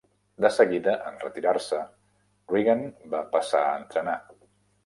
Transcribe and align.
De 0.45 0.49
seguida, 0.53 0.95
en 1.09 1.19
retirar-se, 1.25 1.83
Regan 2.55 2.83
va 3.15 3.23
passar 3.37 3.63
a 3.67 3.77
entrenar. 3.85 4.21